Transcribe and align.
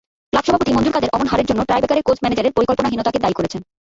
Club 0.33 0.43
সভাপতি 0.47 0.71
মনজুর 0.73 0.93
কাদের 0.93 1.13
অমন 1.13 1.27
হারের 1.27 1.45
জন্য 1.45 1.61
টাইব্রেকারে 1.65 2.01
কোচ-ম্যানেজারের 2.01 2.55
পরিকল্পনাহীনতাকে 2.55 3.19
দায়ী 3.19 3.35
করেছেন। 3.37 3.61